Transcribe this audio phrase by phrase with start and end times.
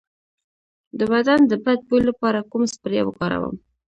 [0.97, 3.55] د بدن د بد بوی لپاره کوم سپری وکاروم؟